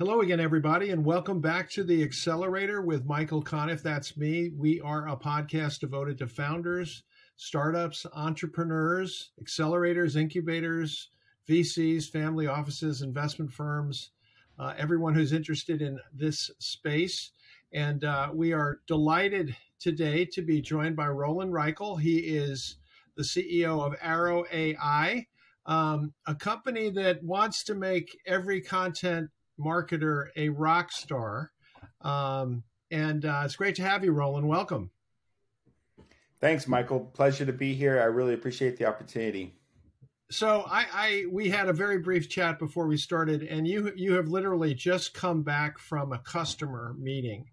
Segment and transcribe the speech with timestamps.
[0.00, 3.82] Hello again, everybody, and welcome back to the Accelerator with Michael Conniff.
[3.82, 4.48] That's me.
[4.56, 7.02] We are a podcast devoted to founders,
[7.36, 11.10] startups, entrepreneurs, accelerators, incubators,
[11.46, 14.12] VCs, family offices, investment firms,
[14.58, 17.32] uh, everyone who's interested in this space.
[17.74, 22.00] And uh, we are delighted today to be joined by Rolan Reichel.
[22.00, 22.76] He is
[23.16, 25.26] the CEO of Arrow AI,
[25.66, 29.28] um, a company that wants to make every content
[29.60, 31.50] marketer a rock star.
[32.00, 34.46] Um, and uh, it's great to have you, Rolan.
[34.46, 34.90] Welcome.
[36.40, 37.00] Thanks, Michael.
[37.00, 38.00] Pleasure to be here.
[38.00, 39.54] I really appreciate the opportunity.
[40.30, 44.14] So I, I we had a very brief chat before we started, and you you
[44.14, 47.46] have literally just come back from a customer meeting.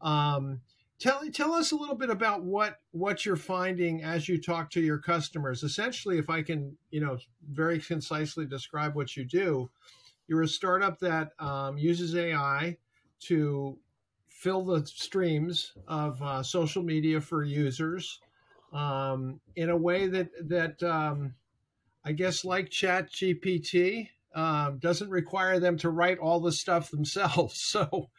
[0.00, 0.60] Um,
[0.98, 4.80] tell tell us a little bit about what what you're finding as you talk to
[4.80, 5.62] your customers.
[5.62, 7.16] Essentially, if I can you know
[7.48, 9.70] very concisely describe what you do,
[10.28, 12.76] you're a startup that um, uses AI
[13.20, 13.78] to
[14.28, 18.20] fill the streams of uh, social media for users
[18.72, 21.34] um, in a way that that um,
[22.04, 27.60] I guess like Chat GPT um, doesn't require them to write all the stuff themselves.
[27.76, 28.10] So,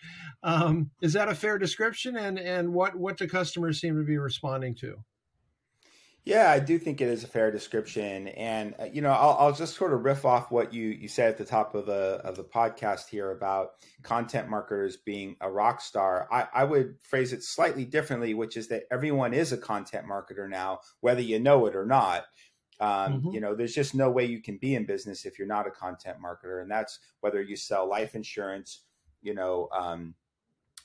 [0.43, 2.17] um, is that a fair description?
[2.17, 4.97] And and what what do customers seem to be responding to?
[6.27, 9.53] Yeah, I do think it is a fair description, and uh, you know, I'll, I'll,
[9.53, 12.35] just sort of riff off what you you said at the top of the of
[12.35, 13.69] the podcast here about
[14.03, 16.27] content marketers being a rock star.
[16.29, 20.49] I, I would phrase it slightly differently, which is that everyone is a content marketer
[20.49, 22.25] now, whether you know it or not.
[22.81, 23.31] Um, mm-hmm.
[23.31, 25.71] You know, there's just no way you can be in business if you're not a
[25.71, 28.83] content marketer, and that's whether you sell life insurance,
[29.21, 30.13] you know, um,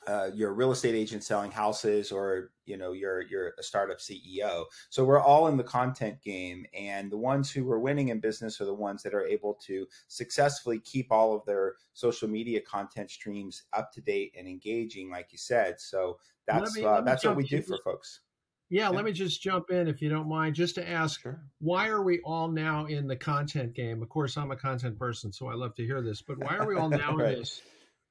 [0.06, 3.98] uh, you're a real estate agent selling houses or you know you're you're a startup
[3.98, 8.20] ceo so we're all in the content game and the ones who are winning in
[8.20, 12.60] business are the ones that are able to successfully keep all of their social media
[12.60, 17.24] content streams up to date and engaging like you said so that's me, uh, that's
[17.24, 18.20] what we do for folks
[18.72, 21.42] yeah, yeah, let me just jump in if you don't mind, just to ask sure.
[21.58, 24.00] why are we all now in the content game?
[24.02, 26.66] Of course, I'm a content person, so I love to hear this, but why are
[26.66, 27.34] we all now right.
[27.34, 27.60] in this?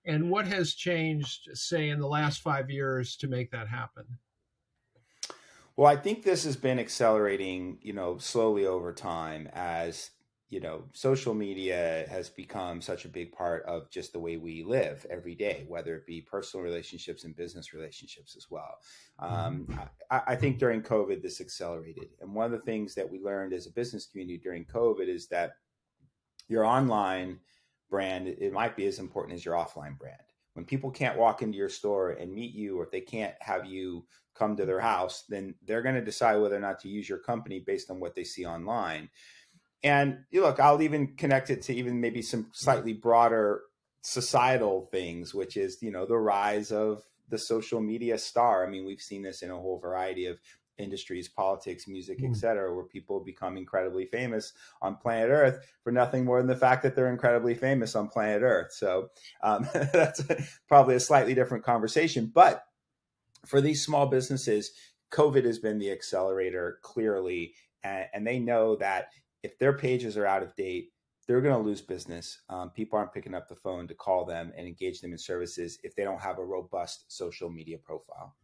[0.06, 4.06] And what has changed, say, in the last five years to make that happen?
[5.78, 10.11] Well, I think this has been accelerating, you know, slowly over time as
[10.51, 14.63] you know social media has become such a big part of just the way we
[14.63, 18.78] live every day whether it be personal relationships and business relationships as well
[19.19, 19.79] um, mm-hmm.
[20.11, 23.53] I, I, think during covid this accelerated and one of the things that we learned
[23.53, 25.53] as a business community during covid is that
[26.50, 27.40] your online
[27.91, 30.18] brand, it might be as important as your offline brand.
[30.53, 33.66] When people can't walk into your store and meet you, or if they can't have
[33.66, 37.07] you come to their house, then they're going to decide whether or not to use
[37.07, 39.09] your company based on what they see online.
[39.84, 43.62] And you look, I'll even connect it to even maybe some slightly broader
[44.02, 48.66] societal things, which is, you know, the rise of the social media star.
[48.66, 50.40] I mean, we've seen this in a whole variety of
[50.78, 52.30] industries, politics, music, mm.
[52.30, 56.84] etc., where people become incredibly famous on planet Earth for nothing more than the fact
[56.84, 58.72] that they're incredibly famous on planet Earth.
[58.72, 59.09] So
[59.44, 60.22] um, that's
[60.68, 62.32] probably a slightly different conversation.
[62.34, 62.64] But
[63.46, 64.72] for these small businesses,
[65.12, 67.53] COVID has been the accelerator clearly,
[67.84, 69.09] and, and they know that
[69.44, 70.90] if their pages are out of date,
[71.28, 72.42] they're going to lose business.
[72.50, 75.80] Um, people aren't picking up the phone to call them and engage them in services
[75.84, 78.36] if they don't have a robust social media profile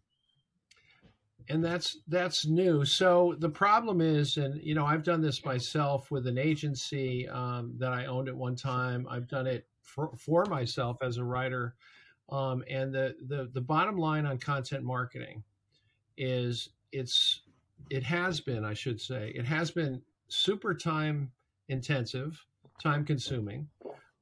[1.49, 2.85] and that's that's new.
[2.85, 7.73] So the problem is, and you know, I've done this myself with an agency um,
[7.77, 9.07] that I owned at one time.
[9.09, 11.75] I've done it for, for myself as a writer,
[12.29, 15.43] um, and the, the the bottom line on content marketing
[16.17, 17.41] is it's
[17.89, 21.31] it has been, I should say, it has been super time
[21.69, 22.43] intensive,
[22.81, 23.67] time consuming.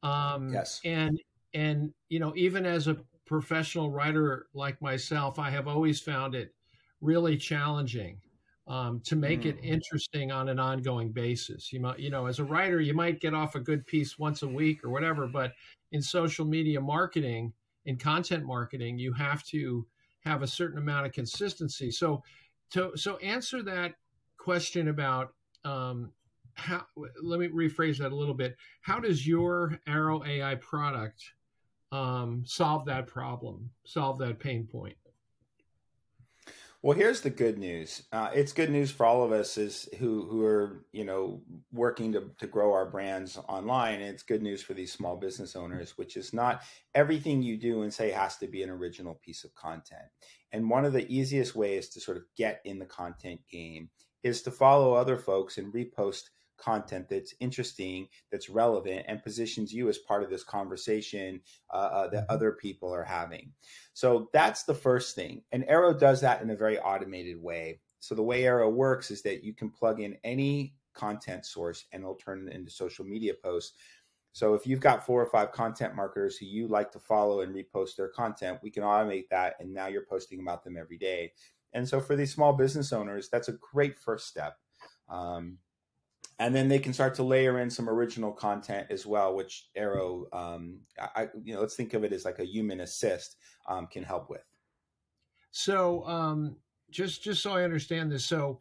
[0.04, 1.20] Um, yes, and
[1.54, 6.55] and you know, even as a professional writer like myself, I have always found it
[7.06, 8.20] really challenging
[8.68, 9.46] um, to make mm.
[9.46, 11.72] it interesting on an ongoing basis.
[11.72, 14.42] You might, you know, as a writer, you might get off a good piece once
[14.42, 15.54] a week or whatever, but
[15.92, 17.54] in social media marketing,
[17.86, 19.86] in content marketing, you have to
[20.22, 21.92] have a certain amount of consistency.
[21.92, 22.24] So,
[22.72, 23.94] to so answer that
[24.38, 26.12] question about um,
[26.56, 26.86] how.
[27.22, 28.56] Let me rephrase that a little bit.
[28.82, 31.24] How does your Arrow AI product
[31.92, 33.70] um, solve that problem?
[33.86, 34.96] Solve that pain point?
[36.86, 38.04] Well, here's the good news.
[38.12, 41.42] Uh, it's good news for all of us is who who are you know
[41.74, 44.02] working to to grow our brands online.
[44.02, 46.62] And it's good news for these small business owners, which is not
[46.94, 50.04] everything you do and say has to be an original piece of content.
[50.52, 53.90] And one of the easiest ways to sort of get in the content game
[54.22, 56.26] is to follow other folks and repost
[56.58, 61.42] content that's interesting, that's relevant, and positions you as part of this conversation
[61.74, 62.34] uh, uh, that mm-hmm.
[62.34, 63.52] other people are having.
[63.94, 65.44] So that's the first thing.
[65.52, 67.80] And Arrow does that in a very automated way.
[68.00, 72.04] So the way Arrow works is that you can plug in any content source and
[72.04, 73.74] it'll turn it into social media posts.
[74.32, 77.56] So if you've got four or five content marketers who you like to follow and
[77.56, 79.56] repost their content, we can automate that.
[79.60, 81.32] And now you're posting about them every day.
[81.74, 84.58] And so for these small business owners, that's a great first step.
[85.10, 85.58] Um,
[86.40, 90.26] and then they can start to layer in some original content as well, which Arrow,
[90.34, 93.38] um, I, you know, let's think of it as like a human assist
[93.68, 94.44] um, can help with.
[95.52, 96.58] So, um,
[96.92, 98.60] just just so I understand this, so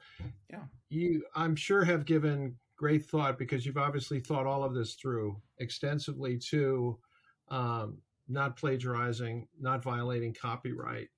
[0.51, 4.95] yeah, you I'm sure have given great thought because you've obviously thought all of this
[4.95, 6.99] through extensively to
[7.49, 7.99] um,
[8.29, 11.09] not plagiarizing, not violating copyright,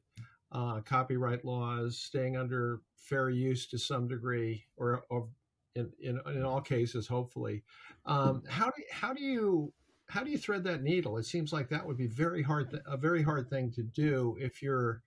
[0.52, 5.28] uh, copyright laws, staying under fair use to some degree, or, or
[5.76, 7.62] in, in, in all cases, hopefully.
[8.04, 9.72] Um, how do how do you
[10.08, 11.18] how do you thread that needle?
[11.18, 14.62] It seems like that would be very hard a very hard thing to do if
[14.62, 15.02] you're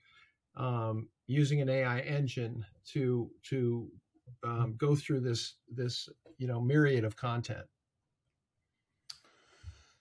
[0.55, 3.89] um, using an AI engine to to
[4.43, 7.65] um, go through this this you know myriad of content.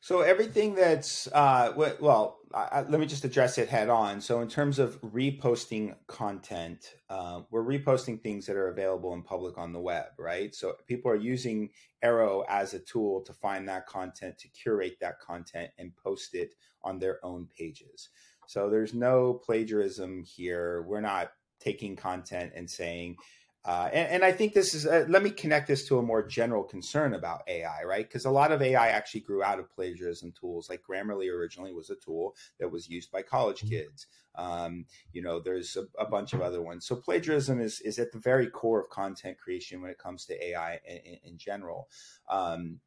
[0.00, 4.20] So everything that's uh, well, I, let me just address it head on.
[4.20, 9.58] So in terms of reposting content, uh, we're reposting things that are available in public
[9.58, 10.54] on the web, right?
[10.54, 11.70] So people are using
[12.02, 16.54] Arrow as a tool to find that content, to curate that content, and post it
[16.82, 18.08] on their own pages.
[18.46, 20.82] So there's no plagiarism here.
[20.82, 23.16] We're not taking content and saying,
[23.64, 26.26] uh, and, and, I think this is, uh, let me connect this to a more
[26.26, 28.06] general concern about AI, right?
[28.06, 30.70] Because a lot of AI actually grew out of plagiarism tools.
[30.70, 33.70] Like Grammarly originally was a tool that was used by college mm-hmm.
[33.70, 34.06] kids.
[34.36, 36.86] Um, you know, there's a, a, bunch of other ones.
[36.86, 40.46] So plagiarism is, is at the very core of content creation when it comes to
[40.46, 41.88] AI in, in general.
[42.30, 42.78] Um,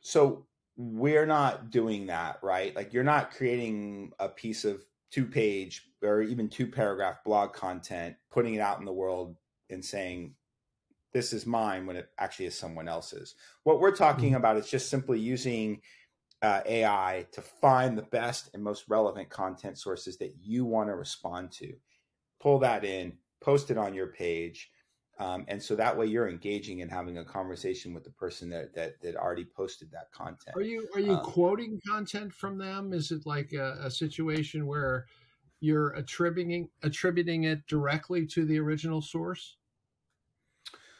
[0.00, 2.74] so we're not doing that, right?
[2.74, 8.16] Like you're not creating a piece of two page or even two paragraph blog content,
[8.30, 9.36] putting it out in the world
[9.68, 10.34] and saying,
[11.12, 13.34] this is mine when it actually is someone else's.
[13.64, 14.36] What we're talking mm-hmm.
[14.36, 15.80] about is just simply using
[16.42, 20.94] uh, AI to find the best and most relevant content sources that you want to
[20.94, 21.74] respond to.
[22.40, 24.70] Pull that in, post it on your page.
[25.20, 28.74] Um, and so that way you're engaging and having a conversation with the person that
[28.74, 30.56] that, that already posted that content.
[30.56, 32.94] Are you are you um, quoting content from them?
[32.94, 35.06] Is it like a, a situation where
[35.60, 39.56] you're attributing attributing it directly to the original source?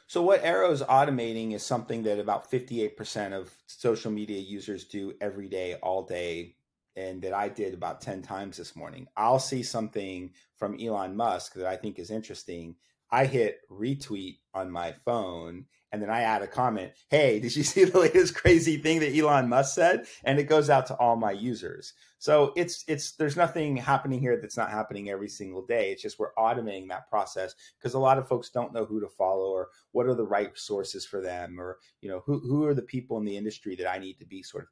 [0.06, 5.14] So what Arrow is automating is something that about 58% of social media users do
[5.20, 6.56] every day, all day,
[6.96, 9.06] and that I did about 10 times this morning.
[9.16, 12.74] I'll see something from Elon Musk that I think is interesting.
[13.12, 17.62] I hit retweet on my phone and then I add a comment, "Hey, did you
[17.64, 21.16] see the latest crazy thing that Elon Musk said?" And it goes out to all
[21.16, 21.94] my users.
[22.18, 25.90] So it's it's there's nothing happening here that's not happening every single day.
[25.90, 29.08] It's just we're automating that process because a lot of folks don't know who to
[29.08, 32.74] follow or what are the right sources for them or you know who who are
[32.74, 34.68] the people in the industry that I need to be sort of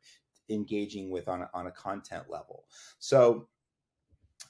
[0.51, 2.65] engaging with on a, on a content level.
[2.99, 3.49] So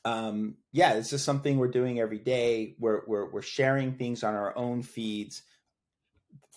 [0.05, 2.75] um, yeah, this is something we're doing every day.
[2.79, 5.43] We're, we're, we're sharing things on our own feeds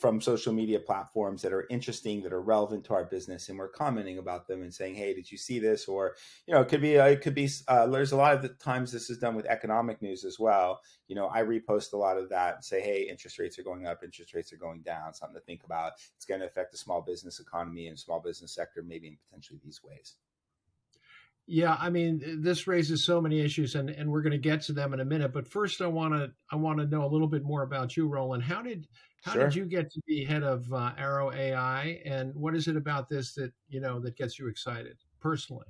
[0.01, 3.69] from social media platforms that are interesting that are relevant to our business and we're
[3.69, 5.87] commenting about them and saying hey did you see this?
[5.87, 6.15] Or
[6.47, 8.49] you know it could be uh, it could be uh, there's a lot of the
[8.49, 10.81] times this is done with economic news as well.
[11.07, 13.85] You know i repost a lot of that and say hey interest rates are going
[13.85, 15.93] up interest rates are going down something to think about.
[16.15, 19.59] It's going to affect the small business economy and small business sector maybe in potentially
[19.63, 20.15] these ways
[21.47, 24.73] yeah, I mean, this raises so many issues, and, and we're going to get to
[24.73, 25.33] them in a minute.
[25.33, 28.07] But first, I want to I want to know a little bit more about you,
[28.07, 28.41] Rolan.
[28.41, 28.87] How did
[29.23, 29.43] how sure.
[29.43, 33.09] did you get to be head of uh, Arrow AI, and what is it about
[33.09, 35.67] this that you know that gets you excited personally?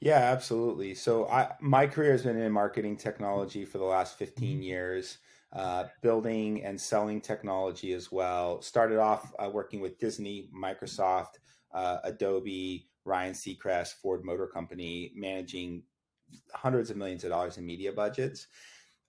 [0.00, 0.94] Yeah, absolutely.
[0.94, 4.62] So, I my career has been in marketing technology for the last 15 mm-hmm.
[4.62, 5.18] years,
[5.52, 8.62] uh, building and selling technology as well.
[8.62, 11.38] Started off uh, working with Disney, Microsoft,
[11.74, 15.82] uh, Adobe, Ryan Seacrest, Ford Motor Company, managing
[16.52, 18.48] hundreds of millions of dollars in media budgets.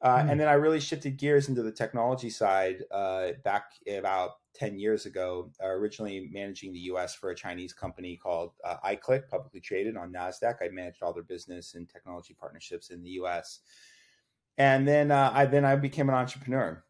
[0.01, 0.31] Uh, mm.
[0.31, 5.05] And then I really shifted gears into the technology side uh, back about 10 years
[5.05, 9.97] ago, uh, originally managing the US for a Chinese company called uh, iClick, publicly traded
[9.97, 10.55] on NASDAQ.
[10.61, 13.59] I managed all their business and technology partnerships in the US.
[14.59, 16.83] And then uh, I then I became an entrepreneur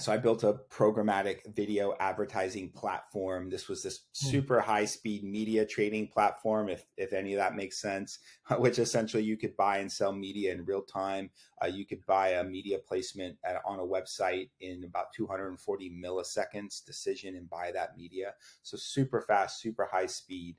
[0.00, 3.50] so I built a programmatic video advertising platform.
[3.50, 4.28] This was this hmm.
[4.30, 8.20] super high speed media trading platform, if if any of that makes sense.
[8.58, 11.30] Which essentially you could buy and sell media in real time.
[11.62, 16.84] Uh, you could buy a media placement at, on a website in about 240 milliseconds,
[16.84, 18.32] decision and buy that media.
[18.62, 20.56] So super fast, super high speed.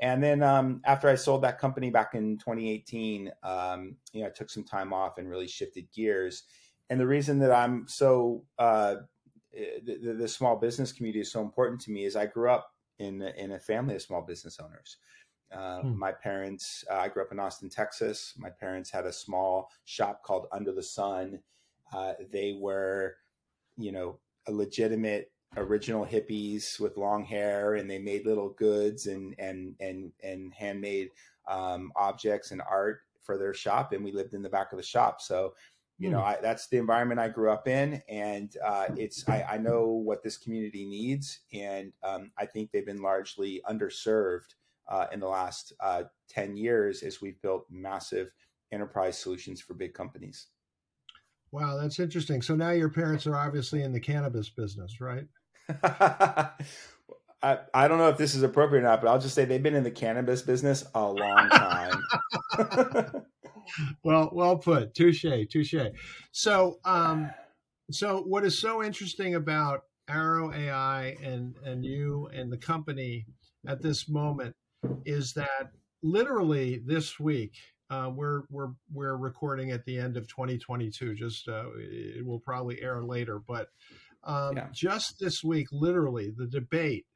[0.00, 4.30] And then um, after I sold that company back in 2018, um, you know, I
[4.30, 6.42] took some time off and really shifted gears
[6.90, 8.96] and the reason that I'm so uh,
[9.52, 13.22] the, the, small business community is so important to me is I grew up in
[13.22, 14.98] in a family of small business owners.
[15.52, 15.98] Uh, hmm.
[15.98, 18.34] My parents, uh, I grew up in Austin, Texas.
[18.36, 21.38] My parents had a small shop called Under the Sun.
[21.92, 23.16] Uh, they were,
[23.76, 29.34] you know, a legitimate original hippies with long hair, and they made little goods and
[29.38, 31.10] and and and handmade
[31.48, 33.92] um, objects and art for their shop.
[33.92, 35.54] And we lived in the back of the shop, so
[35.98, 36.26] you know hmm.
[36.26, 40.22] I, that's the environment i grew up in and uh, it's I, I, know what
[40.22, 44.54] this community needs and um, i think they've been largely underserved
[44.88, 48.30] uh, in the last uh, 10 years as we've built massive
[48.72, 50.48] enterprise solutions for big companies
[51.50, 55.26] wow that's interesting so now your parents are obviously in the cannabis business right
[57.42, 59.62] I, I don't know if this is appropriate or not, but I'll just say they've
[59.62, 62.02] been in the cannabis business a long time.
[64.04, 64.94] well, well put.
[64.94, 65.74] Touche, touche.
[66.32, 67.30] So, um,
[67.90, 73.26] so what is so interesting about Arrow AI and and you and the company
[73.66, 74.54] at this moment
[75.04, 77.54] is that literally this week
[77.90, 81.14] uh, we're we're we're recording at the end of 2022.
[81.14, 83.68] Just uh, it will probably air later, but
[84.24, 84.66] um, yeah.
[84.72, 87.06] just this week, literally the debate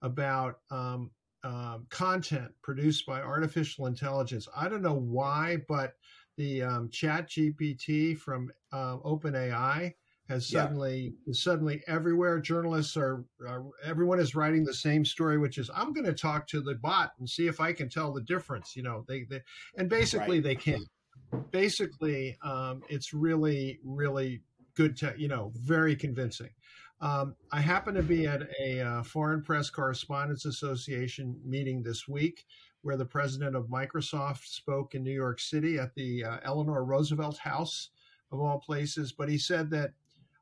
[0.00, 1.10] about um,
[1.44, 4.48] um, content produced by artificial intelligence.
[4.56, 5.94] I don't know why, but
[6.36, 9.92] the um, Chat GPT from uh, OpenAI
[10.28, 11.32] has suddenly yeah.
[11.32, 12.40] suddenly everywhere.
[12.40, 16.46] Journalists are uh, everyone is writing the same story, which is I'm going to talk
[16.48, 18.74] to the bot and see if I can tell the difference.
[18.76, 19.40] You know, they, they
[19.76, 20.44] and basically right.
[20.44, 20.84] they can.
[21.50, 24.42] Basically, um, it's really really
[24.74, 24.96] good.
[24.98, 26.50] To, you know, very convincing.
[27.02, 32.46] Um, I happen to be at a uh, Foreign Press Correspondents Association meeting this week
[32.82, 37.38] where the president of Microsoft spoke in New York City at the uh, Eleanor Roosevelt
[37.38, 37.90] House,
[38.30, 39.12] of all places.
[39.12, 39.92] But he said that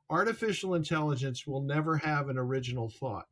[0.09, 3.27] artificial intelligence will never have an original thought.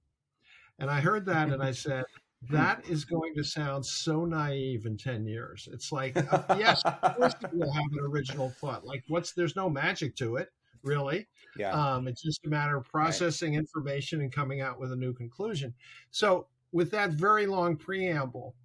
[0.79, 2.05] And I heard that and I said,
[2.49, 5.67] that is going to sound so naive in 10 years.
[5.71, 8.85] It's like, uh, yes, of course it will have an original thought.
[8.85, 10.49] Like, what's there's no magic to it
[10.83, 11.27] really.
[11.57, 11.71] Yeah.
[11.71, 13.59] Um, it's just a matter of processing right.
[13.59, 15.73] information and coming out with a new conclusion.
[16.11, 18.55] So, with that very long preamble,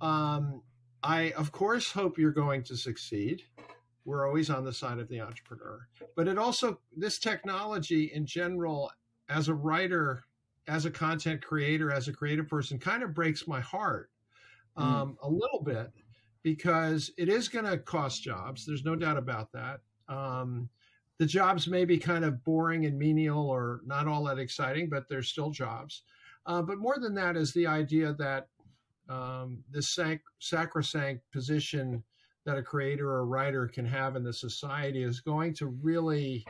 [0.00, 0.62] um,
[1.02, 3.42] I, of course, hope you're going to succeed.
[4.04, 5.86] We're always on the side of the entrepreneur.
[6.16, 8.90] But it also, this technology in general,
[9.28, 10.24] as a writer,
[10.68, 14.10] as a content creator, as a creative person, kind of breaks my heart
[14.76, 14.82] mm.
[14.82, 15.16] um, mm.
[15.22, 15.90] a little bit
[16.42, 18.64] because it is going to cost jobs.
[18.64, 19.80] There's no doubt about that.
[20.08, 20.68] Um,
[21.20, 25.06] the jobs may be kind of boring and menial or not all that exciting, but
[25.06, 26.02] they're still jobs.
[26.46, 28.48] Uh, but more than that is the idea that
[29.10, 32.02] um, this sac- sacrosanct position
[32.46, 36.42] that a creator or a writer can have in the society is going to really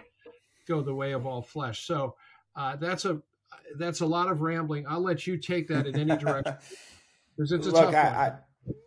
[0.69, 1.85] go the way of all flesh.
[1.85, 2.15] So
[2.55, 3.21] uh, that's a
[3.77, 4.87] that's a lot of rambling.
[4.89, 6.55] I'll let you take that in any direction
[7.37, 7.99] because it's a Look, tough I.
[7.99, 8.33] I,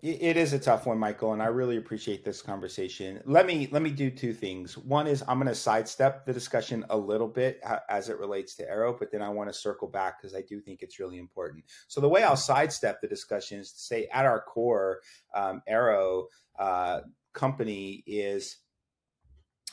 [0.01, 3.21] it is a tough one, Michael, and I really appreciate this conversation.
[3.25, 4.77] Let me let me do two things.
[4.77, 8.69] One is I'm going to sidestep the discussion a little bit as it relates to
[8.69, 11.63] Arrow, but then I want to circle back because I do think it's really important.
[11.87, 14.99] So the way I'll sidestep the discussion is to say, at our core,
[15.33, 16.27] um, Arrow
[16.59, 17.01] uh,
[17.33, 18.57] company is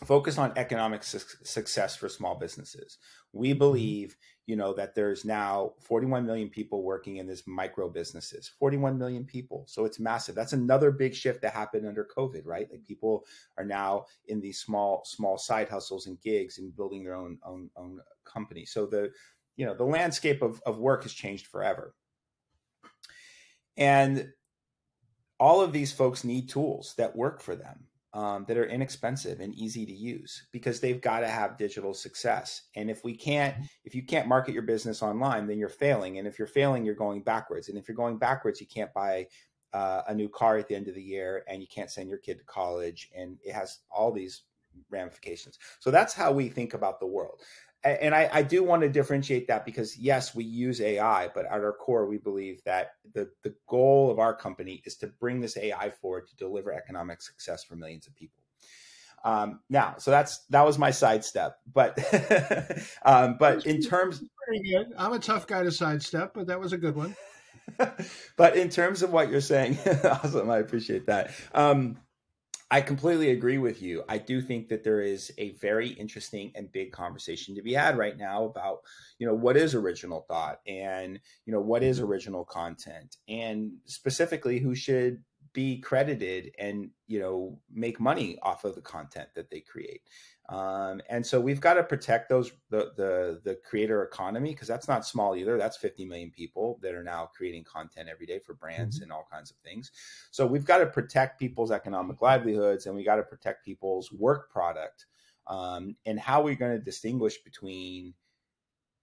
[0.04, 2.98] focused on economic su- success for small businesses.
[3.32, 3.58] We mm-hmm.
[3.58, 8.98] believe you know that there's now 41 million people working in this micro businesses 41
[8.98, 9.64] million people.
[9.68, 10.34] So it's massive.
[10.34, 12.68] That's another big shift that happened under covid right?
[12.70, 13.24] Like people
[13.56, 17.70] are now in these small small side hustles and gigs and building their own own,
[17.76, 18.64] own company.
[18.64, 19.12] So the
[19.56, 21.94] you know the landscape of, of work has changed forever.
[23.76, 24.32] And
[25.38, 29.54] all of these folks need tools that work for them um, that are inexpensive and
[29.54, 32.62] easy to use because they've got to have digital success.
[32.74, 33.64] And if we can't, mm-hmm.
[33.84, 36.18] if you can't market your business online, then you're failing.
[36.18, 37.68] And if you're failing, you're going backwards.
[37.68, 39.28] And if you're going backwards, you can't buy
[39.72, 42.18] uh, a new car at the end of the year and you can't send your
[42.18, 43.10] kid to college.
[43.14, 44.42] And it has all these
[44.90, 45.58] ramifications.
[45.78, 47.40] So that's how we think about the world
[47.84, 51.52] and I, I, do want to differentiate that because yes, we use AI, but at
[51.52, 55.56] our core, we believe that the the goal of our company is to bring this
[55.56, 58.42] AI forward to deliver economic success for millions of people.
[59.24, 61.98] Um, now, so that's that was my sidestep, but
[63.04, 64.22] um, but in terms.
[64.98, 67.14] I'm a tough guy to sidestep, but that was a good one.
[68.36, 70.50] but in terms of what you're saying, awesome.
[70.50, 71.30] I appreciate that.
[71.54, 71.98] Um,
[72.72, 74.04] I completely agree with you.
[74.08, 77.98] I do think that there is a very interesting and big conversation to be had
[77.98, 78.82] right now about,
[79.18, 82.08] you know, what is original thought and, you know, what is mm-hmm.
[82.08, 85.20] original content and specifically who should
[85.52, 90.02] be credited and, you know, make money off of the content that they create.
[90.50, 94.88] Um, and so we've got to protect those the the, the creator economy because that's
[94.88, 95.56] not small either.
[95.56, 99.04] That's 50 million people that are now creating content every day for brands mm-hmm.
[99.04, 99.92] and all kinds of things.
[100.32, 104.50] So we've got to protect people's economic livelihoods and we got to protect people's work
[104.50, 105.06] product.
[105.46, 108.14] Um, and how we're going to distinguish between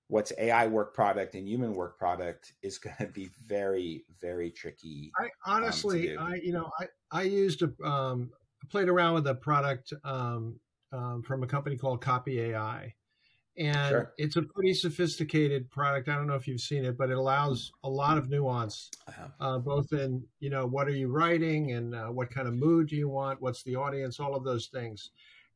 [0.10, 5.12] what's AI work product and human work product is going to be very very tricky.
[5.18, 8.32] I um, honestly, um, I you know I I used a um,
[8.70, 10.60] played around with a product um,
[10.92, 12.94] um, from a company called Copy AI.
[13.58, 14.14] And sure.
[14.20, 16.10] it's a pretty sophisticated product.
[16.10, 18.92] I don't know if you've seen it, but it allows a lot of nuance,
[19.40, 22.90] uh, both in you know what are you writing and uh, what kind of mood
[22.90, 25.10] do you want, what's the audience, all of those things.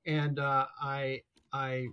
[0.08, 1.22] And uh, I
[1.54, 1.90] I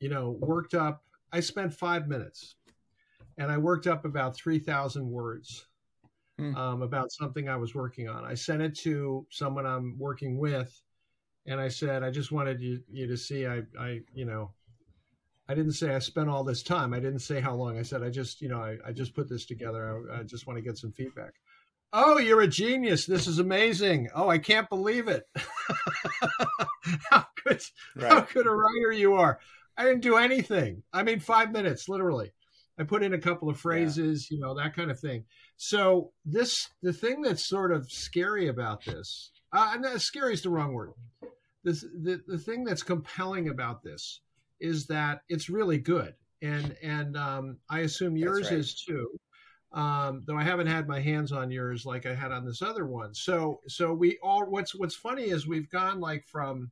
[0.00, 1.02] you know worked up.
[1.30, 2.54] I spent five minutes,
[3.36, 5.66] and I worked up about three thousand words
[6.38, 6.56] hmm.
[6.56, 8.24] um, about something I was working on.
[8.24, 10.80] I sent it to someone I'm working with,
[11.48, 14.50] and I said, I just wanted you, you to see, I, I, you know,
[15.48, 16.92] I didn't say I spent all this time.
[16.92, 17.78] I didn't say how long.
[17.78, 20.04] I said, I just, you know, I, I just put this together.
[20.12, 21.32] I, I just want to get some feedback.
[21.90, 23.06] Oh, you're a genius.
[23.06, 24.10] This is amazing.
[24.14, 25.24] Oh, I can't believe it.
[27.10, 27.62] how good,
[27.96, 28.12] right.
[28.12, 29.38] how good a writer you are.
[29.74, 30.82] I didn't do anything.
[30.92, 32.30] I mean, five minutes, literally.
[32.78, 34.34] I put in a couple of phrases, yeah.
[34.34, 35.24] you know, that kind of thing.
[35.56, 40.50] So this, the thing that's sort of scary about this, uh, no, scary is the
[40.50, 40.92] wrong word
[41.64, 44.20] the, the thing that's compelling about this
[44.60, 48.58] is that it's really good, and and um, I assume yours right.
[48.58, 49.08] is too.
[49.72, 52.86] Um, though I haven't had my hands on yours like I had on this other
[52.86, 53.14] one.
[53.14, 56.70] So so we all what's what's funny is we've gone like from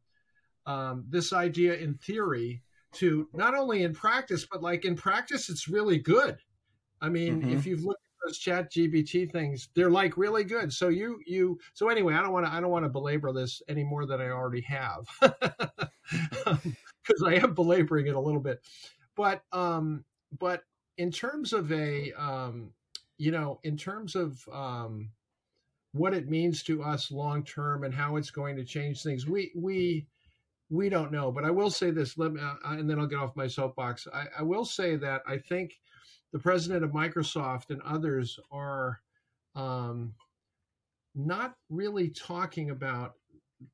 [0.65, 2.63] um, this idea in theory
[2.95, 6.39] to not only in practice, but like in practice, it's really good.
[7.01, 7.53] I mean, mm-hmm.
[7.53, 10.73] if you've looked those chat GPT things they're like really good.
[10.73, 13.63] So you you so anyway i don't want to i don't want to belabor this
[13.69, 18.61] any more than i already have because i am belaboring it a little bit.
[19.17, 20.05] But um
[20.39, 20.63] but
[20.99, 22.73] in terms of a um
[23.19, 25.11] you know in terms of um
[25.93, 29.53] what it means to us long term and how it's going to change things we
[29.55, 30.07] we
[30.69, 31.31] we don't know.
[31.31, 34.07] But i will say this let me, uh, and then i'll get off my soapbox.
[34.13, 35.79] I, I will say that i think
[36.33, 39.01] the president of Microsoft and others are
[39.55, 40.15] um,
[41.15, 43.15] not really talking about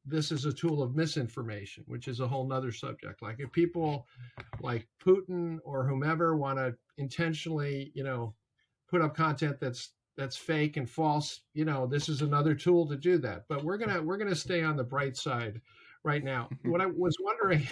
[0.04, 3.20] this as a tool of misinformation, which is a whole nother subject.
[3.20, 4.06] Like if people
[4.60, 8.34] like Putin or whomever want to intentionally, you know,
[8.88, 12.96] put up content that's that's fake and false, you know, this is another tool to
[12.96, 13.44] do that.
[13.48, 15.60] But we're gonna we're gonna stay on the bright side
[16.04, 16.48] right now.
[16.64, 17.66] what I was wondering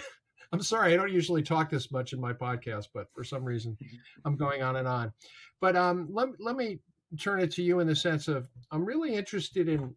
[0.51, 3.77] I'm sorry, I don't usually talk this much in my podcast, but for some reason.
[4.25, 5.13] I'm going on and on.
[5.61, 6.79] But um, let, let me
[7.19, 9.95] turn it to you in the sense of I'm really interested in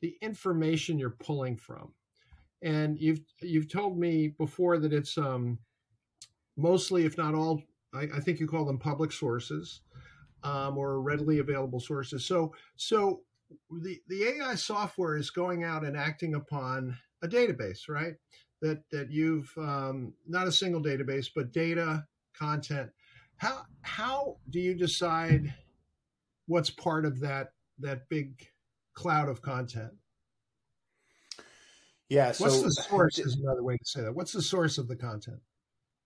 [0.00, 1.92] the information you're pulling from.
[2.62, 5.58] And you've you've told me before that it's um,
[6.56, 9.82] mostly, if not all, I, I think you call them public sources
[10.42, 12.26] um, or readily available sources.
[12.26, 13.20] So so
[13.82, 18.14] the the AI software is going out and acting upon a database, right?
[18.64, 22.90] That that you've um, not a single database, but data content.
[23.36, 25.52] How how do you decide
[26.46, 28.48] what's part of that that big
[28.94, 29.92] cloud of content?
[32.08, 32.32] Yeah.
[32.32, 33.18] So, what's the source?
[33.20, 34.14] Is another way to say that.
[34.14, 35.40] What's the source of the content?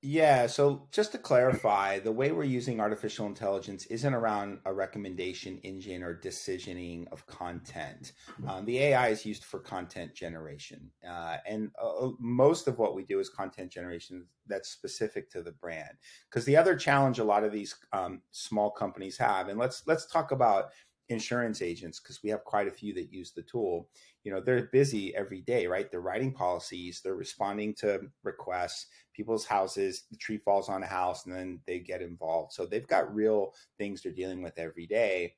[0.01, 0.47] Yeah.
[0.47, 6.05] So just to clarify, the way we're using artificial intelligence isn't around a recommendation engine
[6.05, 8.13] or decisioning of content.
[8.47, 10.89] Um, the AI is used for content generation.
[11.07, 15.53] Uh, and uh, most of what we do is content generation that's specific to the
[15.53, 15.99] brand.
[16.31, 20.07] Because the other challenge a lot of these um, small companies have, and let's let's
[20.07, 20.67] talk about
[21.09, 23.89] insurance agents because we have quite a few that use the tool
[24.29, 25.91] you know they're busy every day right?
[25.91, 31.25] They're writing policies they're responding to requests people's houses the tree falls on a house
[31.25, 32.53] and then they get involved.
[32.53, 35.37] So they've got real things they're dealing with every day.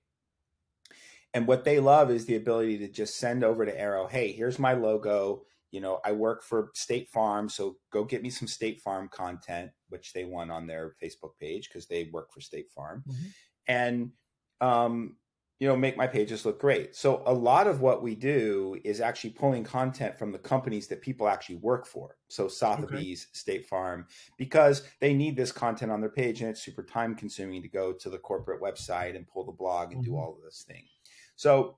[1.34, 4.58] And what they love is the ability to just send over to arrow hey here's
[4.58, 5.42] my logo.
[5.70, 9.70] You know i work for state farm so go get me some state farm content
[9.88, 13.04] which they want on their facebook page because they work for state farm.
[13.08, 13.28] Mm-hmm.
[13.68, 14.10] and
[14.60, 15.16] um,
[15.60, 19.00] you know make my pages look great so a lot of what we do is
[19.00, 23.30] actually pulling content from the companies that people actually work for so sotheby's okay.
[23.32, 24.06] state farm
[24.38, 27.92] because they need this content on their page and it's super time consuming to go
[27.92, 30.12] to the corporate website and pull the blog and mm-hmm.
[30.12, 30.84] do all of this thing
[31.36, 31.76] so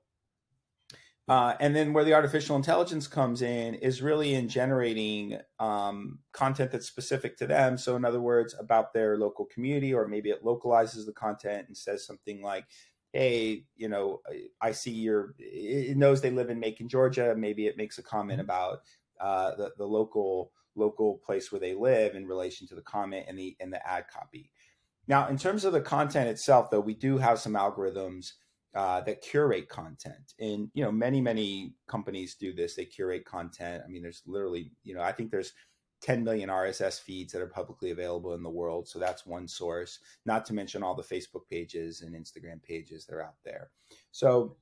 [1.29, 6.73] uh, and then where the artificial intelligence comes in is really in generating um, content
[6.73, 7.79] that's specific to them.
[7.79, 11.77] So, in other words, about their local community, or maybe it localizes the content and
[11.77, 12.65] says something like,
[13.13, 14.21] hey, you know,
[14.61, 17.35] I see your, it knows they live in Macon, Georgia.
[17.37, 18.51] Maybe it makes a comment mm-hmm.
[18.51, 18.79] about
[19.21, 23.39] uh, the, the local local place where they live in relation to the comment and
[23.39, 24.51] the and the ad copy.
[25.07, 28.33] Now, in terms of the content itself, though, we do have some algorithms
[28.75, 32.75] uh, that curate content, and you know, many many companies do this.
[32.75, 33.83] They curate content.
[33.85, 35.53] I mean, there's literally, you know, I think there's
[36.03, 38.89] 10 million RSS feeds that are publicly available in the world.
[38.89, 43.15] So that's one source, not to mention all the Facebook pages and Instagram pages that
[43.15, 43.71] are out there.
[44.11, 44.57] So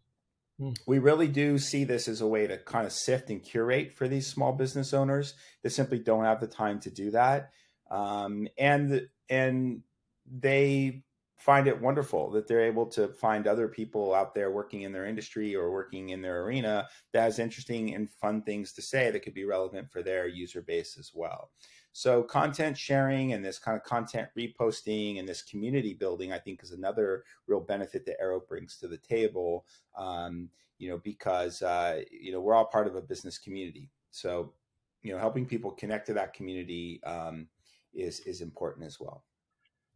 [0.59, 0.72] hmm.
[0.87, 4.07] we really do see this as a way to kind of sift and curate for
[4.07, 7.50] these small business owners that simply don't have the time to do that.
[7.90, 9.83] Um, and, and
[10.31, 11.03] they
[11.40, 15.07] find it wonderful that they're able to find other people out there working in their
[15.07, 19.22] industry or working in their arena that has interesting and fun things to say that
[19.22, 21.50] could be relevant for their user base as well.
[21.92, 26.62] So content sharing and this kind of content reposting and this community building, I think,
[26.62, 29.64] is another real benefit that Arrow brings to the table.
[29.96, 34.55] Um, you know, because uh, you know we're all part of a business community, so
[35.03, 37.48] you know helping people connect to that community um,
[37.92, 39.24] is is important as well.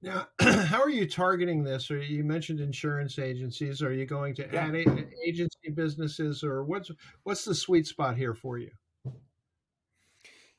[0.02, 1.90] Now, how are you targeting this?
[1.90, 3.82] Or you mentioned insurance agencies.
[3.82, 4.66] Are you going to yeah.
[4.66, 6.90] add a- agency businesses, or what's
[7.22, 8.70] what's the sweet spot here for you?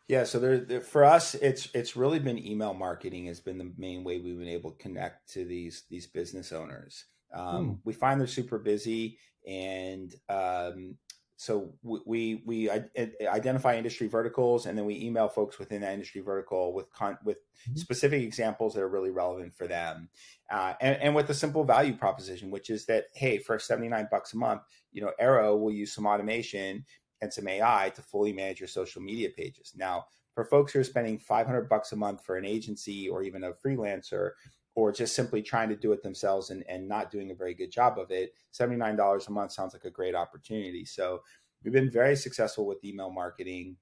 [0.07, 3.71] Yeah, so there, there, for us, it's it's really been email marketing has been the
[3.77, 7.05] main way we've been able to connect to these these business owners.
[7.33, 7.73] Um, hmm.
[7.83, 9.17] We find they're super busy,
[9.47, 10.97] and um,
[11.37, 16.73] so we we identify industry verticals and then we email folks within that industry vertical
[16.73, 17.75] with con- with mm-hmm.
[17.75, 20.07] specific examples that are really relevant for them
[20.49, 24.33] uh, and, and with a simple value proposition which is that hey for 79 bucks
[24.33, 24.61] a month
[24.93, 26.85] you know arrow will use some automation
[27.21, 30.85] and some ai to fully manage your social media pages now for folks who are
[30.85, 34.31] spending 500 bucks a month for an agency or even a freelancer
[34.75, 37.71] or just simply trying to do it themselves and, and not doing a very good
[37.71, 40.85] job of it, $79 a month sounds like a great opportunity.
[40.85, 41.21] So
[41.63, 43.77] we've been very successful with email marketing.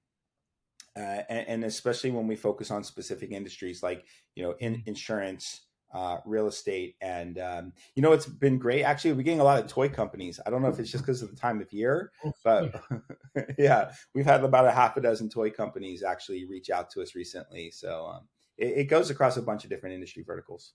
[0.96, 5.62] Uh, and, and, especially when we focus on specific industries like you know in insurance
[5.92, 9.60] uh, real estate and um, you know it's been great actually we're getting a lot
[9.60, 12.12] of toy companies i don't know if it's just because of the time of year
[12.44, 12.80] but
[13.58, 17.16] yeah we've had about a half a dozen toy companies actually reach out to us
[17.16, 18.28] recently so um,
[18.58, 20.74] it, it goes across a bunch of different industry verticals.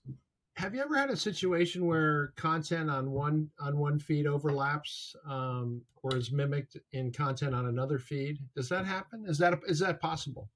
[0.55, 5.81] Have you ever had a situation where content on one on one feed overlaps um,
[6.03, 8.39] or is mimicked in content on another feed?
[8.55, 9.25] Does that happen?
[9.25, 10.49] Is that is that possible?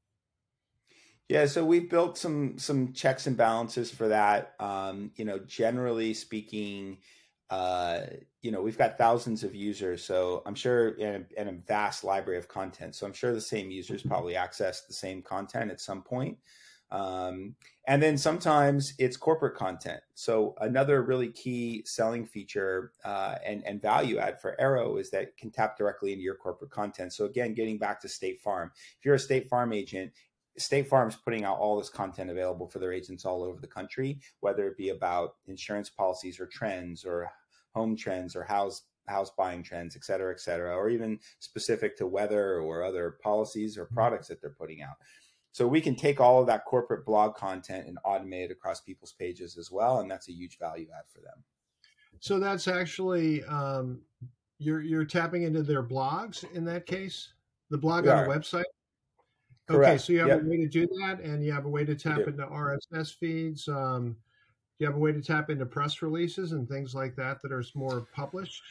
[1.29, 4.55] Yeah, so we've built some some checks and balances for that.
[4.59, 6.97] Um, you know, generally speaking,
[7.49, 8.01] uh,
[8.41, 12.03] you know, we've got thousands of users, so I'm sure in a, in a vast
[12.03, 12.93] library of content.
[12.95, 16.37] So I'm sure the same users probably access the same content at some point.
[16.93, 17.55] Um,
[17.87, 20.01] and then sometimes it's corporate content.
[20.13, 25.23] So another really key selling feature uh, and, and value add for Arrow is that
[25.23, 27.11] it can tap directly into your corporate content.
[27.11, 30.11] So again, getting back to State Farm, if you're a State Farm agent,
[30.57, 34.19] State Farm's putting out all this content available for their agents all over the country,
[34.41, 37.27] whether it be about insurance policies or trends or
[37.73, 42.07] home trends or house house buying trends, et cetera, et cetera, or even specific to
[42.07, 43.95] weather or other policies or mm-hmm.
[43.95, 44.95] products that they're putting out.
[45.53, 49.13] So we can take all of that corporate blog content and automate it across people's
[49.13, 51.43] pages as well, and that's a huge value add for them.
[52.19, 54.01] So that's actually um,
[54.57, 57.33] you're you're tapping into their blogs in that case,
[57.69, 58.27] the blog we on are.
[58.27, 58.63] the website.
[59.69, 59.91] Correct.
[59.91, 60.41] Okay, so you have yep.
[60.41, 63.67] a way to do that, and you have a way to tap into RSS feeds.
[63.67, 64.17] Um,
[64.79, 67.63] you have a way to tap into press releases and things like that that are
[67.75, 68.63] more published.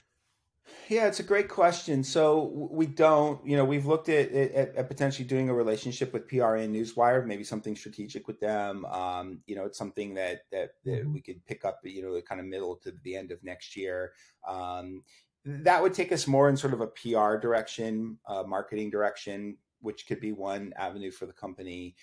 [0.89, 2.05] Yeah, it's a great question.
[2.05, 6.29] So we don't, you know, we've looked at, at, at potentially doing a relationship with
[6.29, 8.85] PR and Newswire, maybe something strategic with them.
[8.87, 11.13] Um, you know, it's something that that, that mm-hmm.
[11.13, 13.77] we could pick up, you know, the kind of middle to the end of next
[13.77, 14.13] year.
[14.47, 15.03] Um,
[15.45, 20.07] that would take us more in sort of a PR direction, uh, marketing direction, which
[20.07, 21.97] could be one avenue for the company.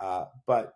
[0.00, 0.74] Uh, but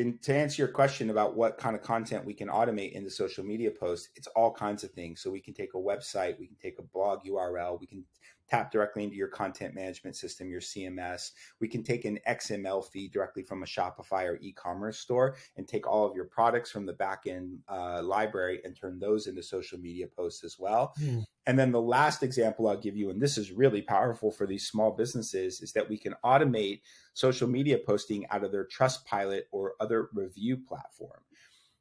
[0.00, 3.10] in, to answer your question about what kind of content we can automate in the
[3.10, 5.20] social media posts, it's all kinds of things.
[5.20, 7.78] So we can take a website, we can take a blog URL.
[7.80, 8.04] We can
[8.50, 11.30] tap directly into your content management system, your CMS.
[11.60, 15.86] We can take an XML feed directly from a Shopify or e-commerce store and take
[15.86, 20.06] all of your products from the backend uh, library and turn those into social media
[20.08, 20.94] posts as well.
[21.00, 21.24] Mm.
[21.50, 24.68] And then the last example I'll give you, and this is really powerful for these
[24.68, 26.82] small businesses, is that we can automate
[27.12, 31.22] social media posting out of their Trustpilot or other review platform.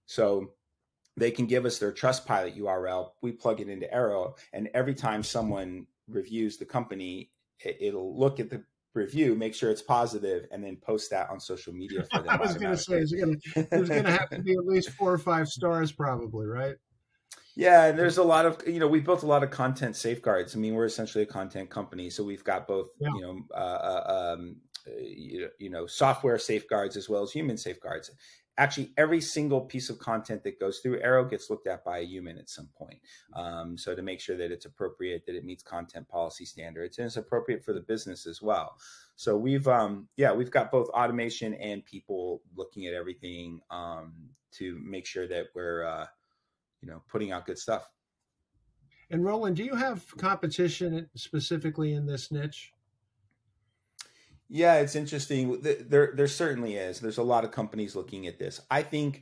[0.08, 0.54] So
[1.18, 3.12] they can give us their Trustpilot URL.
[3.22, 7.30] We plug it into Arrow, and every time someone reviews the company,
[7.64, 8.64] it'll look at the
[8.96, 12.30] review, make sure it's positive, and then post that on social media for them.
[12.32, 15.20] I was going to say, there's going to have to be at least four or
[15.20, 16.78] five stars, probably, right?
[17.56, 20.56] Yeah, and there's a lot of you know we've built a lot of content safeguards.
[20.56, 23.10] I mean, we're essentially a content company, so we've got both yeah.
[23.16, 24.56] you know uh, uh um,
[24.98, 28.12] you know software safeguards as well as human safeguards
[28.58, 32.06] actually every single piece of content that goes through arrow gets looked at by a
[32.06, 33.00] human at some point
[33.36, 37.08] um, so to make sure that it's appropriate that it meets content policy standards and
[37.08, 38.76] it's appropriate for the business as well
[39.16, 44.14] so we've um, yeah we've got both automation and people looking at everything um,
[44.52, 46.06] to make sure that we're uh,
[46.82, 47.90] you know putting out good stuff
[49.12, 52.74] and rolan do you have competition specifically in this niche
[54.52, 55.62] yeah, it's interesting.
[55.62, 57.00] There, there certainly is.
[57.00, 58.60] There's a lot of companies looking at this.
[58.72, 59.22] I think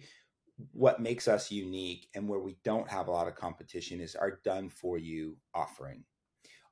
[0.71, 4.39] what makes us unique and where we don't have a lot of competition is our
[4.43, 6.03] done for you offering.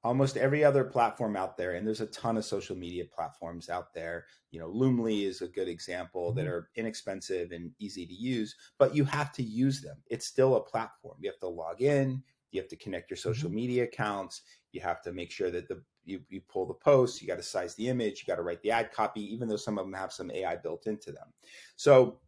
[0.06, 3.92] Almost every other platform out there, and there's a ton of social media platforms out
[3.92, 4.28] there.
[4.52, 6.38] You know, Loomly is a good example mm-hmm.
[6.38, 9.98] that are inexpensive and easy to use, but you have to use them.
[10.06, 11.18] It's still a platform.
[11.20, 13.56] You have to log in, you have to connect your social mm-hmm.
[13.56, 17.28] media accounts, you have to make sure that the you, you pull the post, you
[17.28, 19.80] got to size the image, you got to write the ad copy, even though some
[19.80, 21.34] of them have some AI built into them.
[21.78, 22.20] So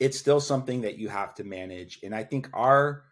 [0.00, 2.00] it's still something that you have to manage.
[2.02, 3.04] And I think our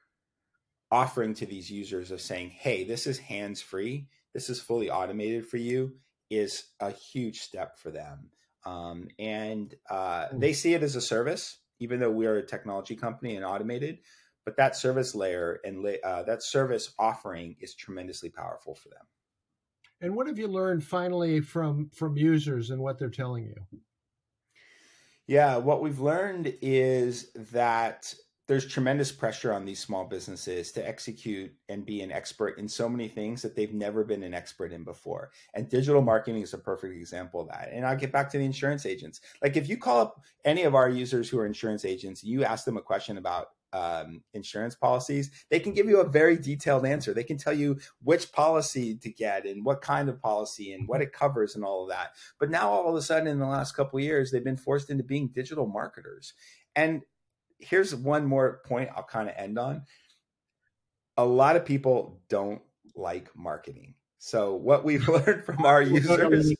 [0.90, 5.46] offering to these users of saying, hey, this is hands free, this is fully automated
[5.46, 5.92] for you,
[6.30, 8.30] is a huge step for them.
[8.64, 10.38] Um, and uh, hmm.
[10.38, 13.98] they see it as a service, even though we are a technology company and automated.
[14.44, 19.06] But that service layer and uh, that service offering is tremendously powerful for them.
[20.00, 23.80] And what have you learned finally from from users and what they're telling you?
[25.26, 28.14] Yeah, what we've learned is that
[28.48, 32.88] there's tremendous pressure on these small businesses to execute and be an expert in so
[32.88, 35.30] many things that they've never been an expert in before.
[35.52, 37.68] And digital marketing is a perfect example of that.
[37.70, 39.20] And I'll get back to the insurance agents.
[39.42, 42.64] Like if you call up any of our users who are insurance agents, you ask
[42.64, 47.12] them a question about um, insurance policies, they can give you a very detailed answer.
[47.12, 51.02] They can tell you which policy to get and what kind of policy and what
[51.02, 52.12] it covers and all of that.
[52.40, 55.04] But now, all of a sudden, in the last couple years, they've been forced into
[55.04, 56.32] being digital marketers.
[56.74, 57.02] And
[57.58, 59.82] here's one more point I'll kind of end on.
[61.16, 62.62] A lot of people don't
[62.94, 63.94] like marketing.
[64.18, 66.54] So what we've learned from our users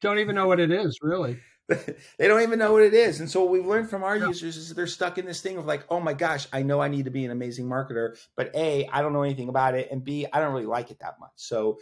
[0.00, 1.38] don't even know what it is, really.
[1.68, 3.20] they don't even know what it is.
[3.20, 4.28] And so what we've learned from our yeah.
[4.28, 6.88] users is they're stuck in this thing of like, oh my gosh, I know I
[6.88, 10.02] need to be an amazing marketer, but A, I don't know anything about it, and
[10.02, 11.30] B, I don't really like it that much.
[11.36, 11.78] So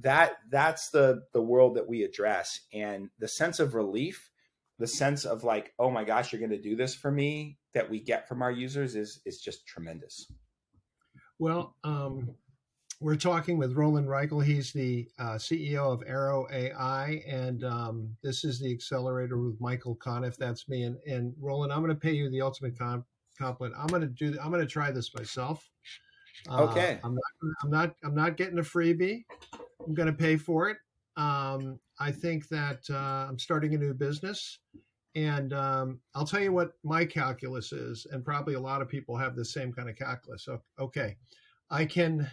[0.00, 2.60] that that's the the world that we address.
[2.72, 4.30] And the sense of relief,
[4.82, 8.00] the sense of like, oh my gosh, you're gonna do this for me that we
[8.00, 10.26] get from our users is is just tremendous.
[11.38, 12.34] Well, um,
[13.00, 14.44] we're talking with Rolan Reichel.
[14.44, 19.94] He's the uh, CEO of Arrow AI, and um, this is the accelerator with Michael
[19.94, 20.36] Conniff.
[20.36, 20.82] That's me.
[20.82, 23.06] And, and Rolan, I'm going to pay you the ultimate comp-
[23.38, 23.80] compliment.
[23.80, 24.36] I'm going to do.
[24.42, 25.64] I'm going to try this myself.
[26.48, 26.98] Uh, okay.
[27.04, 27.54] I'm not.
[27.62, 27.94] I'm not.
[28.02, 29.22] I'm not getting a freebie.
[29.86, 30.78] I'm going to pay for it.
[31.16, 34.58] Um, I think that uh, I'm starting a new business,
[35.14, 39.16] and um, I'll tell you what my calculus is, and probably a lot of people
[39.16, 40.44] have the same kind of calculus.
[40.44, 41.16] So, okay,
[41.70, 42.28] I can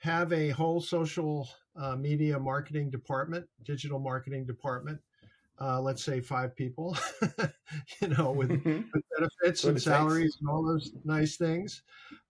[0.00, 5.00] have a whole social uh, media marketing department, digital marketing department.
[5.58, 6.94] Uh, let's say five people,
[8.02, 8.82] you know, with, mm-hmm.
[8.92, 11.82] with benefits and salaries and all those nice things.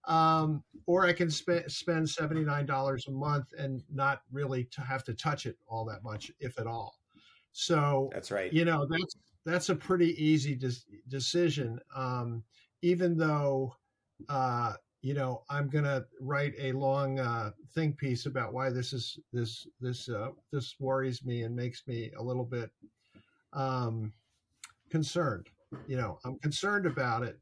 [0.09, 5.13] Um, or I can sp- spend $79 a month and not really to have to
[5.13, 6.99] touch it all that much, if at all.
[7.51, 8.51] So that's right.
[8.51, 10.71] You know, that's, that's a pretty easy de-
[11.07, 11.79] decision.
[11.95, 12.43] Um,
[12.81, 13.75] even though,
[14.29, 18.91] uh, you know, I'm going to write a long uh, think piece about why this
[18.91, 22.69] is this this uh, this worries me and makes me a little bit
[23.53, 24.11] um,
[24.89, 25.47] concerned.
[25.87, 27.39] You know, I'm concerned about it,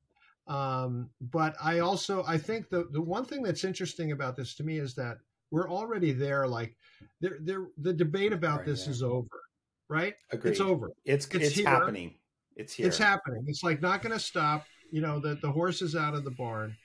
[0.47, 4.63] um, but I also I think the the one thing that's interesting about this to
[4.63, 5.17] me is that
[5.51, 6.47] we're already there.
[6.47, 6.75] Like,
[7.21, 8.91] there there the debate about right, this yeah.
[8.91, 9.41] is over,
[9.89, 10.13] right?
[10.31, 10.51] Agreed.
[10.51, 10.91] It's over.
[11.05, 12.15] It's it's, it's happening.
[12.55, 12.88] It's here.
[12.88, 13.43] It's happening.
[13.47, 14.65] It's like not going to stop.
[14.91, 16.75] You know, the the horse is out of the barn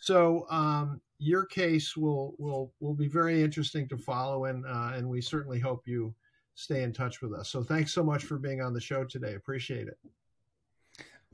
[0.00, 5.08] so um, your case will will will be very interesting to follow, and uh, and
[5.08, 6.14] we certainly hope you
[6.54, 7.48] stay in touch with us.
[7.48, 9.34] So thanks so much for being on the show today.
[9.34, 9.98] Appreciate it.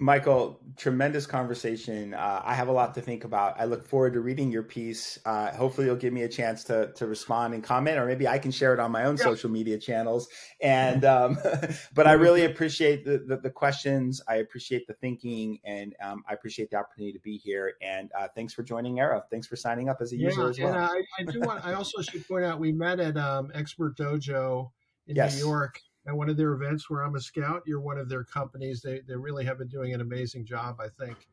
[0.02, 2.12] Michael, tremendous conversation.
[2.12, 3.60] Uh, I have a lot to think about.
[3.60, 5.16] I look forward to reading your piece.
[5.24, 8.38] Uh, hopefully, you'll give me a chance to to respond and comment, or maybe I
[8.38, 9.22] can share it on my own yeah.
[9.22, 10.28] social media channels.
[10.60, 11.38] And um,
[11.94, 14.20] but I really appreciate the, the, the questions.
[14.26, 17.74] I appreciate the thinking, and um, I appreciate the opportunity to be here.
[17.80, 19.22] And uh, thanks for joining Arrow.
[19.30, 20.74] Thanks for signing up as a yeah, user as well.
[20.74, 21.64] I, I do want.
[21.64, 24.72] I also should point out we met at um, Expert Dojo
[25.06, 25.36] in yes.
[25.36, 27.62] New York at one of their events where I'm a scout.
[27.66, 28.82] You're one of their companies.
[28.82, 30.80] They they really have been doing an amazing job.
[30.80, 31.28] I think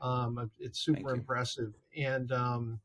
[0.00, 1.74] um, it's super impressive.
[1.96, 2.80] And um,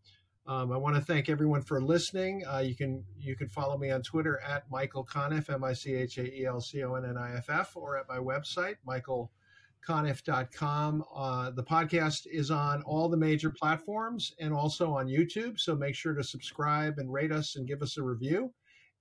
[0.46, 2.44] um, I want to thank everyone for listening.
[2.46, 5.96] Uh, you can you can follow me on Twitter at Michael Conniff, M I C
[5.96, 8.76] H A E L C O N N I F F, or at my website,
[8.88, 11.04] michaelconniff.com.
[11.16, 15.60] Uh, the podcast is on all the major platforms and also on YouTube.
[15.60, 18.54] So make sure to subscribe and rate us and give us a review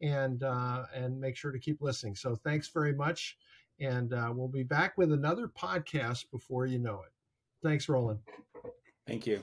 [0.03, 2.15] and uh, and make sure to keep listening.
[2.15, 3.39] So thanks very much,
[3.81, 7.13] and uh, we'll be back with another podcast before you know it.
[7.63, 8.19] Thanks, Rolan.
[9.07, 9.43] Thank you.